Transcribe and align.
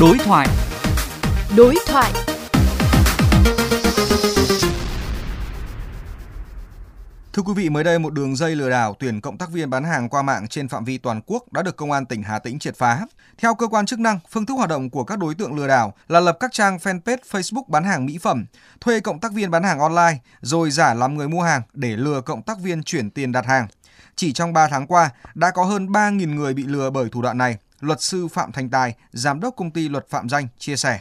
Đối 0.00 0.18
thoại. 0.18 0.48
Đối 1.56 1.74
thoại. 1.86 2.12
Thưa 7.32 7.42
quý 7.42 7.52
vị, 7.56 7.68
mới 7.68 7.84
đây 7.84 7.98
một 7.98 8.12
đường 8.12 8.36
dây 8.36 8.56
lừa 8.56 8.70
đảo 8.70 8.96
tuyển 8.98 9.20
cộng 9.20 9.38
tác 9.38 9.50
viên 9.50 9.70
bán 9.70 9.84
hàng 9.84 10.08
qua 10.08 10.22
mạng 10.22 10.48
trên 10.48 10.68
phạm 10.68 10.84
vi 10.84 10.98
toàn 10.98 11.20
quốc 11.26 11.52
đã 11.52 11.62
được 11.62 11.76
Công 11.76 11.92
an 11.92 12.06
tỉnh 12.06 12.22
Hà 12.22 12.38
Tĩnh 12.38 12.58
triệt 12.58 12.76
phá. 12.76 13.06
Theo 13.38 13.54
cơ 13.54 13.66
quan 13.66 13.86
chức 13.86 13.98
năng, 13.98 14.18
phương 14.30 14.46
thức 14.46 14.54
hoạt 14.54 14.68
động 14.68 14.90
của 14.90 15.04
các 15.04 15.18
đối 15.18 15.34
tượng 15.34 15.56
lừa 15.56 15.66
đảo 15.66 15.94
là 16.08 16.20
lập 16.20 16.36
các 16.40 16.52
trang 16.52 16.76
fanpage 16.76 17.18
Facebook 17.30 17.64
bán 17.68 17.84
hàng 17.84 18.06
mỹ 18.06 18.18
phẩm, 18.18 18.46
thuê 18.80 19.00
cộng 19.00 19.20
tác 19.20 19.32
viên 19.32 19.50
bán 19.50 19.62
hàng 19.62 19.78
online, 19.78 20.18
rồi 20.40 20.70
giả 20.70 20.94
làm 20.94 21.16
người 21.16 21.28
mua 21.28 21.42
hàng 21.42 21.62
để 21.72 21.96
lừa 21.96 22.20
cộng 22.20 22.42
tác 22.42 22.58
viên 22.60 22.82
chuyển 22.82 23.10
tiền 23.10 23.32
đặt 23.32 23.46
hàng. 23.46 23.66
Chỉ 24.16 24.32
trong 24.32 24.52
3 24.52 24.68
tháng 24.68 24.86
qua, 24.86 25.10
đã 25.34 25.50
có 25.50 25.64
hơn 25.64 25.86
3.000 25.86 26.34
người 26.34 26.54
bị 26.54 26.62
lừa 26.62 26.90
bởi 26.90 27.08
thủ 27.12 27.22
đoạn 27.22 27.38
này. 27.38 27.56
Luật 27.80 28.00
sư 28.00 28.28
Phạm 28.28 28.52
Thành 28.52 28.68
Tài, 28.70 28.94
Giám 29.10 29.40
đốc 29.40 29.54
công 29.56 29.70
ty 29.70 29.88
luật 29.88 30.06
phạm 30.08 30.28
danh, 30.28 30.44
chia 30.58 30.76
sẻ. 30.76 30.98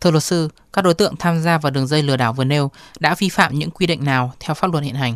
Thưa 0.00 0.10
luật 0.10 0.22
sư, 0.22 0.48
các 0.72 0.84
đối 0.84 0.94
tượng 0.94 1.14
tham 1.18 1.38
gia 1.38 1.58
vào 1.58 1.72
đường 1.72 1.86
dây 1.86 2.02
lừa 2.02 2.16
đảo 2.16 2.32
vừa 2.32 2.44
nêu 2.44 2.70
đã 3.00 3.14
vi 3.18 3.28
phạm 3.28 3.52
những 3.54 3.70
quy 3.70 3.86
định 3.86 4.04
nào 4.04 4.32
theo 4.40 4.54
pháp 4.54 4.72
luật 4.72 4.84
hiện 4.84 4.94
hành? 4.94 5.14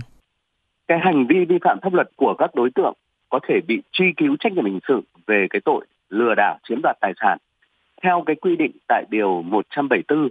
cái 0.89 0.99
hành 1.03 1.27
vi 1.27 1.45
vi 1.45 1.59
phạm 1.65 1.79
pháp 1.83 1.95
luật 1.95 2.09
của 2.17 2.35
các 2.39 2.55
đối 2.55 2.71
tượng 2.75 2.95
có 3.29 3.41
thể 3.49 3.61
bị 3.67 3.83
truy 3.93 4.13
cứu 4.17 4.37
trách 4.41 4.53
nhiệm 4.53 4.65
hình 4.65 4.81
sự 4.89 5.01
về 5.27 5.47
cái 5.51 5.61
tội 5.65 5.87
lừa 6.09 6.35
đảo 6.35 6.59
chiếm 6.69 6.83
đoạt 6.83 6.97
tài 7.01 7.13
sản 7.21 7.39
theo 8.03 8.23
cái 8.27 8.37
quy 8.37 8.57
định 8.57 8.73
tại 8.89 9.05
điều 9.11 9.43
174 9.43 10.29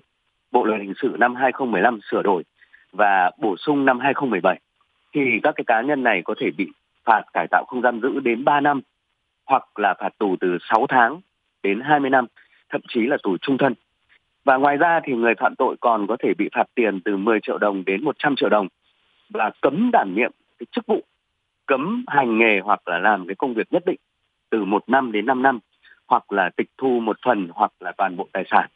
Bộ 0.52 0.63
luật 0.63 0.81
hình 0.81 0.94
sự 1.02 1.16
năm 1.20 1.35
2015 1.35 1.99
sửa 2.11 2.22
đổi 2.22 2.44
và 2.91 3.31
bổ 3.38 3.55
sung 3.58 3.85
năm 3.85 3.99
2017 3.99 4.59
thì 5.13 5.22
các 5.44 5.53
cái 5.55 5.63
cá 5.67 5.81
nhân 5.81 6.03
này 6.03 6.22
có 6.25 6.35
thể 6.39 6.52
bị 6.58 6.67
phạt 7.05 7.22
cải 7.33 7.47
tạo 7.52 7.66
không 7.67 7.81
giam 7.81 8.02
giữ 8.02 8.20
đến 8.20 8.45
3 8.45 8.59
năm 8.59 8.81
hoặc 9.45 9.79
là 9.79 9.93
phạt 9.99 10.17
tù 10.17 10.35
từ 10.39 10.57
6 10.70 10.85
tháng 10.89 11.21
đến 11.63 11.81
20 11.81 12.09
năm, 12.09 12.25
thậm 12.70 12.81
chí 12.88 13.02
là 13.02 13.17
tù 13.23 13.38
trung 13.38 13.57
thân. 13.57 13.73
Và 14.45 14.58
ngoài 14.58 14.77
ra 14.77 15.00
thì 15.03 15.13
người 15.13 15.33
phạm 15.35 15.55
tội 15.55 15.75
còn 15.81 16.08
có 16.08 16.17
thể 16.19 16.33
bị 16.38 16.50
phạt 16.55 16.67
tiền 16.75 17.02
từ 17.05 17.17
10 17.17 17.39
triệu 17.39 17.58
đồng 17.58 17.85
đến 17.85 18.03
100 18.03 18.35
triệu 18.35 18.50
đồng 18.50 18.67
và 19.30 19.52
cấm 19.61 19.89
đảm 19.91 20.16
nhiệm 20.16 20.31
cái 20.59 20.67
chức 20.72 20.85
vụ 20.88 21.03
cấm 21.66 22.03
hành 22.08 22.38
nghề 22.38 22.59
hoặc 22.59 22.88
là 22.88 23.00
làm 23.00 23.27
cái 23.27 23.35
công 23.35 23.53
việc 23.53 23.67
nhất 23.72 23.83
định 23.85 24.00
từ 24.50 24.66
một 24.66 24.83
năm 24.88 25.11
đến 25.11 25.25
5 25.25 25.41
năm 25.41 25.59
hoặc 26.07 26.31
là 26.31 26.50
tịch 26.50 26.69
thu 26.78 27.00
một 27.00 27.17
phần 27.25 27.47
hoặc 27.53 27.72
là 27.80 27.91
toàn 27.97 28.17
bộ 28.17 28.28
tài 28.31 28.44
sản. 28.47 28.69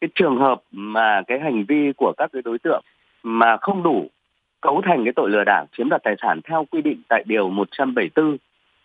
Cái 0.00 0.08
trường 0.14 0.36
hợp 0.36 0.62
mà 0.70 1.22
cái 1.26 1.40
hành 1.40 1.64
vi 1.64 1.92
của 1.96 2.12
các 2.16 2.30
cái 2.32 2.42
đối 2.42 2.58
tượng 2.58 2.82
mà 3.22 3.56
không 3.56 3.82
đủ 3.82 4.10
cấu 4.60 4.82
thành 4.84 5.04
cái 5.04 5.12
tội 5.16 5.30
lừa 5.30 5.44
đảo 5.44 5.66
chiếm 5.76 5.88
đoạt 5.88 6.02
tài 6.04 6.14
sản 6.22 6.40
theo 6.44 6.64
quy 6.70 6.82
định 6.82 7.02
tại 7.08 7.24
điều 7.26 7.48
174 7.48 8.36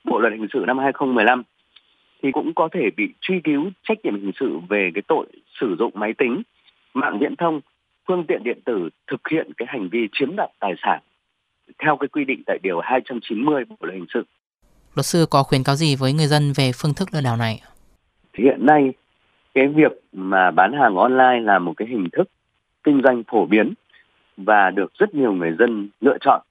Bộ 0.04 0.20
luật 0.20 0.34
hình 0.34 0.48
sự 0.54 0.64
năm 0.68 0.78
2015 0.78 1.44
thì 2.24 2.32
cũng 2.32 2.54
có 2.54 2.70
thể 2.72 2.90
bị 2.98 3.14
truy 3.22 3.42
cứu 3.44 3.72
trách 3.84 3.98
nhiệm 4.04 4.22
hình 4.22 4.32
sự 4.40 4.60
về 4.70 4.92
cái 4.94 5.02
tội 5.08 5.26
sử 5.60 5.76
dụng 5.80 5.92
máy 5.96 6.14
tính, 6.18 6.42
mạng 6.94 7.18
viễn 7.22 7.36
thông, 7.36 7.62
phương 8.08 8.26
tiện 8.28 8.44
điện 8.44 8.60
tử 8.66 8.90
thực 9.08 9.22
hiện 9.32 9.52
cái 9.58 9.68
hành 9.70 9.90
vi 9.90 10.08
chiếm 10.12 10.36
đoạt 10.36 10.50
tài 10.60 10.74
sản 10.84 11.00
theo 11.80 11.98
cái 11.98 12.08
quy 12.08 12.26
định 12.26 12.44
tại 12.46 12.60
điều 12.64 12.80
290 12.80 13.64
Bộ 13.70 13.76
luật 13.82 13.96
hình 13.96 14.06
sự. 14.14 14.24
Luật 14.96 15.06
sư 15.06 15.26
có 15.30 15.44
khuyến 15.44 15.64
cáo 15.64 15.76
gì 15.76 15.96
với 15.96 16.14
người 16.14 16.28
dân 16.28 16.54
về 16.56 16.72
phương 16.76 16.94
thức 16.94 17.10
lừa 17.14 17.22
đảo 17.22 17.38
này? 17.38 17.62
Hiện 18.38 18.66
nay 18.66 18.94
cái 19.54 19.68
việc 19.68 19.92
mà 20.14 20.52
bán 20.52 20.74
hàng 20.74 20.96
online 20.96 21.40
là 21.40 21.60
một 21.60 21.74
cái 21.78 21.88
hình 21.88 22.10
thức 22.12 22.30
kinh 22.84 23.02
doanh 23.04 23.24
phổ 23.32 23.46
biến 23.46 23.74
và 24.38 24.70
được 24.70 24.92
rất 24.94 25.16
nhiều 25.16 25.34
người 25.34 25.56
dân 25.60 25.90
lựa 26.02 26.18
chọn. 26.22 26.42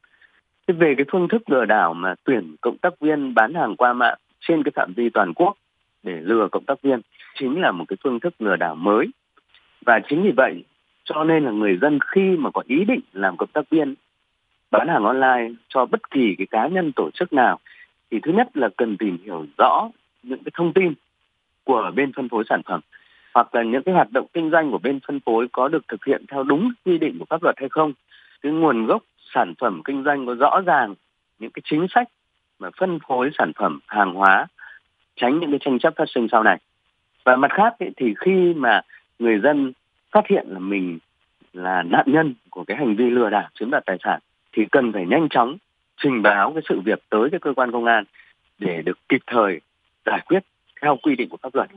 Thế 0.70 0.74
về 0.74 0.94
cái 0.96 1.06
phương 1.12 1.28
thức 1.28 1.50
lừa 1.50 1.64
đảo 1.64 1.94
mà 1.94 2.14
tuyển 2.24 2.56
cộng 2.60 2.78
tác 2.78 3.00
viên 3.00 3.34
bán 3.34 3.54
hàng 3.54 3.76
qua 3.76 3.92
mạng 3.92 4.18
trên 4.40 4.62
cái 4.62 4.72
phạm 4.74 4.92
vi 4.92 5.08
toàn 5.08 5.34
quốc 5.34 5.56
để 6.02 6.20
lừa 6.20 6.48
cộng 6.52 6.64
tác 6.64 6.82
viên 6.82 7.00
chính 7.34 7.60
là 7.60 7.70
một 7.70 7.84
cái 7.88 7.96
phương 8.04 8.20
thức 8.20 8.34
lừa 8.38 8.56
đảo 8.56 8.74
mới. 8.74 9.06
Và 9.86 10.00
chính 10.08 10.22
vì 10.22 10.30
vậy, 10.36 10.64
cho 11.04 11.24
nên 11.24 11.44
là 11.44 11.50
người 11.50 11.78
dân 11.82 11.98
khi 12.06 12.36
mà 12.36 12.50
có 12.50 12.62
ý 12.66 12.84
định 12.84 13.00
làm 13.12 13.36
cộng 13.36 13.48
tác 13.52 13.70
viên 13.70 13.94
bán 14.70 14.88
hàng 14.88 15.04
online 15.04 15.54
cho 15.68 15.86
bất 15.86 16.10
kỳ 16.10 16.34
cái 16.38 16.46
cá 16.50 16.68
nhân 16.68 16.92
tổ 16.96 17.10
chức 17.14 17.32
nào 17.32 17.58
thì 18.10 18.20
thứ 18.22 18.32
nhất 18.32 18.56
là 18.56 18.68
cần 18.76 18.96
tìm 18.96 19.18
hiểu 19.24 19.46
rõ 19.58 19.90
những 20.22 20.42
cái 20.44 20.52
thông 20.54 20.72
tin 20.72 20.92
của 21.64 21.90
bên 21.94 22.12
phân 22.12 22.28
phối 22.28 22.44
sản 22.48 22.62
phẩm 22.62 22.80
hoặc 23.34 23.54
là 23.54 23.62
những 23.62 23.82
cái 23.82 23.94
hoạt 23.94 24.12
động 24.12 24.26
kinh 24.32 24.50
doanh 24.50 24.70
của 24.70 24.78
bên 24.78 25.00
phân 25.06 25.20
phối 25.20 25.48
có 25.52 25.68
được 25.68 25.88
thực 25.88 26.04
hiện 26.04 26.24
theo 26.28 26.42
đúng 26.42 26.72
quy 26.84 26.98
định 26.98 27.18
của 27.18 27.24
pháp 27.24 27.42
luật 27.42 27.54
hay 27.58 27.68
không, 27.68 27.92
cái 28.42 28.52
nguồn 28.52 28.86
gốc 28.86 29.02
sản 29.34 29.54
phẩm 29.58 29.82
kinh 29.84 30.04
doanh 30.04 30.26
có 30.26 30.34
rõ 30.34 30.60
ràng 30.66 30.94
những 31.38 31.50
cái 31.50 31.62
chính 31.64 31.86
sách 31.90 32.08
mà 32.58 32.70
phân 32.76 32.98
phối 33.08 33.30
sản 33.38 33.52
phẩm 33.56 33.80
hàng 33.86 34.14
hóa 34.14 34.46
tránh 35.16 35.40
những 35.40 35.50
cái 35.50 35.58
tranh 35.62 35.78
chấp 35.78 35.94
phát 35.96 36.08
sinh 36.14 36.28
sau 36.32 36.42
này. 36.42 36.58
Và 37.24 37.36
mặt 37.36 37.50
khác 37.54 37.74
ấy, 37.78 37.90
thì 37.96 38.14
khi 38.18 38.54
mà 38.56 38.80
người 39.18 39.40
dân 39.40 39.72
phát 40.10 40.26
hiện 40.26 40.46
là 40.48 40.58
mình 40.58 40.98
là 41.52 41.82
nạn 41.82 42.04
nhân 42.06 42.34
của 42.50 42.64
cái 42.64 42.76
hành 42.76 42.96
vi 42.96 43.10
lừa 43.10 43.30
đảo 43.30 43.48
chiếm 43.54 43.70
đoạt 43.70 43.86
tài 43.86 43.96
sản 44.04 44.20
thì 44.52 44.66
cần 44.72 44.92
phải 44.92 45.06
nhanh 45.06 45.28
chóng 45.30 45.56
trình 45.96 46.22
báo 46.22 46.52
cái 46.52 46.62
sự 46.68 46.80
việc 46.80 47.02
tới 47.10 47.28
cái 47.30 47.40
cơ 47.40 47.52
quan 47.56 47.72
công 47.72 47.84
an 47.84 48.04
để 48.58 48.82
được 48.82 48.98
kịp 49.08 49.20
thời 49.26 49.60
giải 50.06 50.20
quyết 50.26 50.44
theo 50.82 50.96
quy 51.02 51.16
định 51.16 51.28
của 51.28 51.36
pháp 51.42 51.54
luật. 51.54 51.70